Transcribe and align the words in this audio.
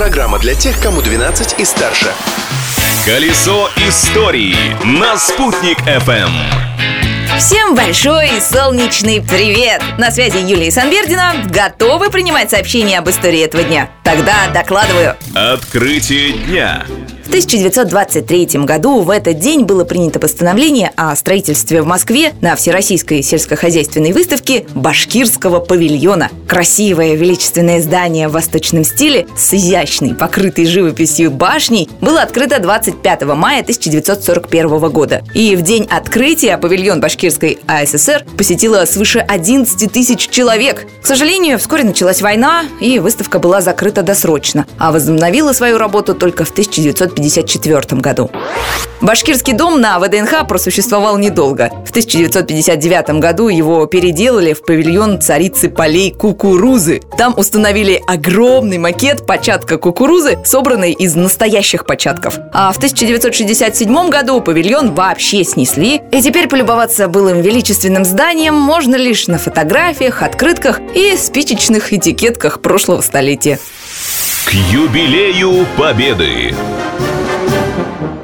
Программа 0.00 0.38
для 0.38 0.54
тех, 0.54 0.80
кому 0.80 1.02
12 1.02 1.60
и 1.60 1.64
старше. 1.66 2.10
Колесо 3.04 3.68
истории 3.86 4.56
на 4.82 5.18
«Спутник 5.18 5.78
FM. 5.80 6.30
Всем 7.36 7.74
большой 7.74 8.30
солнечный 8.40 9.20
привет! 9.20 9.82
На 9.98 10.10
связи 10.10 10.38
Юлия 10.38 10.70
Санбердина. 10.70 11.34
Готовы 11.50 12.08
принимать 12.08 12.48
сообщения 12.48 12.98
об 12.98 13.10
истории 13.10 13.40
этого 13.40 13.62
дня? 13.62 13.90
Тогда 14.02 14.48
докладываю. 14.54 15.16
Открытие 15.34 16.32
дня. 16.32 16.86
В 17.30 17.32
1923 17.32 18.64
году 18.64 19.02
в 19.02 19.08
этот 19.08 19.38
день 19.38 19.62
было 19.62 19.84
принято 19.84 20.18
постановление 20.18 20.90
о 20.96 21.14
строительстве 21.14 21.80
в 21.80 21.86
Москве 21.86 22.32
на 22.40 22.56
Всероссийской 22.56 23.22
сельскохозяйственной 23.22 24.12
выставке 24.12 24.66
Башкирского 24.74 25.60
павильона. 25.60 26.28
Красивое 26.48 27.14
величественное 27.14 27.80
здание 27.80 28.26
в 28.26 28.32
восточном 28.32 28.82
стиле 28.82 29.28
с 29.38 29.54
изящной, 29.54 30.16
покрытой 30.16 30.66
живописью 30.66 31.30
башней 31.30 31.88
было 32.00 32.20
открыто 32.20 32.60
25 32.60 33.22
мая 33.22 33.60
1941 33.60 34.90
года. 34.90 35.22
И 35.32 35.54
в 35.54 35.62
день 35.62 35.86
открытия 35.88 36.58
павильон 36.58 37.00
Башкирской 37.00 37.60
АССР 37.68 38.26
посетило 38.36 38.84
свыше 38.86 39.20
11 39.20 39.92
тысяч 39.92 40.28
человек. 40.30 40.84
К 41.00 41.06
сожалению, 41.06 41.60
вскоре 41.60 41.84
началась 41.84 42.22
война, 42.22 42.64
и 42.80 42.98
выставка 42.98 43.38
была 43.38 43.60
закрыта 43.60 44.02
досрочно, 44.02 44.66
а 44.78 44.90
возобновила 44.90 45.52
свою 45.52 45.78
работу 45.78 46.16
только 46.16 46.44
в 46.44 46.50
1950 46.50 47.19
1954 47.20 48.00
году. 48.00 48.30
Башкирский 49.00 49.54
дом 49.54 49.80
на 49.80 49.98
ВДНХ 49.98 50.46
просуществовал 50.46 51.16
недолго. 51.16 51.70
В 51.86 51.90
1959 51.90 53.18
году 53.18 53.48
его 53.48 53.86
переделали 53.86 54.52
в 54.52 54.62
павильон 54.62 55.22
царицы 55.22 55.70
полей 55.70 56.12
кукурузы. 56.12 57.00
Там 57.16 57.32
установили 57.36 58.02
огромный 58.06 58.76
макет 58.76 59.24
початка 59.24 59.78
кукурузы, 59.78 60.38
собранный 60.44 60.92
из 60.92 61.14
настоящих 61.14 61.86
початков. 61.86 62.38
А 62.52 62.72
в 62.72 62.76
1967 62.76 64.10
году 64.10 64.42
павильон 64.42 64.94
вообще 64.94 65.44
снесли, 65.44 66.02
и 66.12 66.20
теперь 66.20 66.48
полюбоваться 66.48 67.08
былым 67.08 67.40
величественным 67.40 68.04
зданием 68.04 68.54
можно 68.54 68.96
лишь 68.96 69.28
на 69.28 69.38
фотографиях, 69.38 70.22
открытках 70.22 70.78
и 70.94 71.16
спичечных 71.16 71.94
этикетках 71.94 72.60
прошлого 72.60 73.00
столетия. 73.00 73.58
К 74.44 74.52
юбилею 74.52 75.66
Победы. 75.78 76.54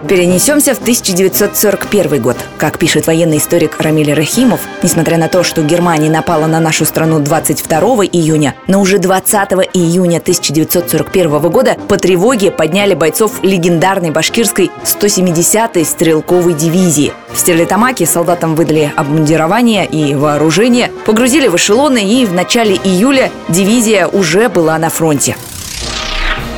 Перенесемся 0.09 0.73
в 0.73 0.79
1941 0.79 2.23
год. 2.23 2.37
Как 2.59 2.79
пишет 2.79 3.09
военный 3.09 3.39
историк 3.39 3.81
Рамиль 3.81 4.13
Рахимов, 4.13 4.61
несмотря 4.85 5.19
на 5.19 5.27
то, 5.27 5.43
что 5.43 5.63
Германия 5.63 6.09
напала 6.09 6.47
на 6.47 6.61
нашу 6.61 6.85
страну 6.85 7.19
22 7.19 7.79
июня, 8.07 8.55
но 8.69 8.81
уже 8.81 8.99
20 8.99 9.35
июня 9.75 10.19
1941 10.19 11.41
года 11.51 11.77
по 11.89 11.97
тревоге 11.97 12.53
подняли 12.53 12.95
бойцов 12.95 13.43
легендарной 13.43 14.13
башкирской 14.13 14.71
170-й 14.85 15.85
стрелковой 15.85 16.55
дивизии. 16.55 17.13
В 17.33 17.39
Стерлитамаке 17.39 18.07
солдатам 18.07 18.55
выдали 18.55 18.93
обмундирование 18.95 19.87
и 19.87 20.15
вооружение, 20.15 20.93
погрузили 21.05 21.49
в 21.49 21.57
эшелоны 21.57 22.05
и 22.05 22.25
в 22.27 22.33
начале 22.33 22.77
июля 22.77 23.33
дивизия 23.49 24.07
уже 24.07 24.49
была 24.49 24.79
на 24.79 24.89
фронте. 24.89 25.37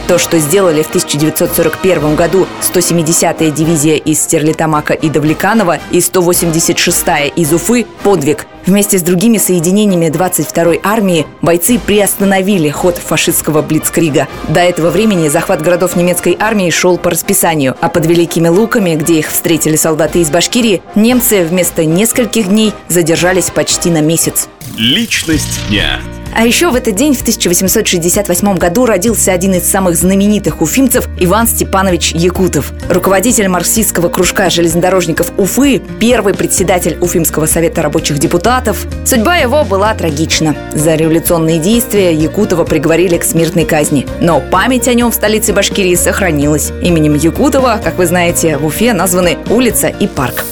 То, 0.09 0.17
что 0.17 0.39
сделали 0.39 0.83
в 0.83 0.89
1941 0.89 2.17
году 2.17 2.47
170-я 2.63 3.51
дивизия 3.51 3.97
из 3.97 4.23
Стерлитамака 4.23 4.95
и 4.95 5.11
Давлеканова 5.11 5.81
и 5.91 5.99
186-я 5.99 7.27
из 7.27 7.53
Уфы– 7.53 7.85
подвиг. 8.03 8.47
Вместе 8.65 8.99
с 8.99 9.03
другими 9.03 9.37
соединениями 9.37 10.07
22-й 10.07 10.81
армии 10.83 11.27
бойцы 11.43 11.79
приостановили 11.79 12.71
ход 12.71 12.97
фашистского 12.97 13.61
блицкрига. 13.61 14.29
До 14.49 14.61
этого 14.61 14.89
времени 14.89 15.29
захват 15.29 15.61
городов 15.61 15.95
немецкой 15.95 16.39
армии 16.41 16.71
шел 16.71 16.97
по 16.97 17.11
расписанию, 17.11 17.77
а 17.83 17.91
под 17.91 18.07
Великими 18.07 18.49
Луками, 18.49 18.95
где 18.95 19.19
их 19.19 19.29
встретили 19.29 19.77
солдаты 19.77 20.21
из 20.21 20.31
Башкирии, 20.31 20.81
немцы 20.95 21.45
вместо 21.45 21.85
нескольких 21.85 22.49
дней 22.49 22.73
задержались 22.89 23.51
почти 23.51 23.91
на 23.91 24.01
месяц. 24.01 24.49
Личность 24.79 25.61
дня. 25.69 26.01
А 26.39 26.47
еще 26.47 26.71
в 26.71 26.77
этот 26.77 26.95
день, 26.95 27.17
в 27.17 27.23
1868 27.23 28.55
году, 28.59 28.87
родился 28.87 29.33
один 29.33 29.55
из 29.55 29.69
самых 29.69 29.97
знаменитых 29.97 30.63
уфимцев 30.63 31.09
Иван 31.19 31.49
Степанович 31.49 32.13
Якутов. 32.13 32.73
Руководитель 32.89 33.49
марксистского 33.49 34.09
кружка 34.09 34.49
железнодорожников 34.49 35.33
Уфы, 35.37 35.83
первый 35.99 36.35
председатель 36.35 36.97
Уфимского 37.01 37.47
совета 37.47 37.83
рабочих 37.83 38.21
депутатов. 38.21 38.87
Судьба 39.05 39.39
его 39.39 39.65
была 39.65 39.93
трагична. 39.95 40.55
За 40.75 40.95
революционные 40.95 41.59
действия 41.59 42.15
Якутова 42.15 42.63
приговорили 42.63 43.19
к 43.19 43.25
смертной 43.25 43.65
казни. 43.65 44.07
Но 44.21 44.41
память 44.41 44.87
о 44.87 44.95
нем 44.95 45.11
в 45.11 45.17
столице 45.17 45.53
Башкирии 45.53 45.97
сохранилась. 45.97 46.71
Именем 46.83 47.17
Якутова, 47.17 47.81
как 47.83 47.99
вы 47.99 48.07
знаете, 48.07 48.59
в 48.59 48.65
Уфе 48.65 48.93
названы 48.93 49.39
улица 49.51 49.89
и 49.89 50.07
парк. 50.07 50.45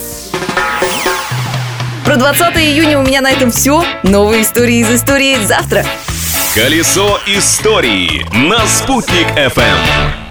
Про 2.16 2.32
20 2.32 2.56
июня 2.56 2.99
у 2.99 3.03
меня 3.03 3.21
на 3.21 3.31
этом 3.31 3.50
все. 3.50 3.84
Новые 4.03 4.41
истории 4.41 4.77
из 4.77 4.91
истории 4.91 5.37
завтра. 5.44 5.84
Колесо 6.54 7.21
истории 7.27 8.25
на 8.32 8.66
«Спутник 8.66 9.27
FM. 9.37 10.25